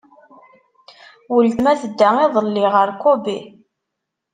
Weltma 1.33 1.73
tedda 1.81 2.09
iḍelli 2.25 2.65
ɣer 2.73 2.89
Kobe. 3.03 3.37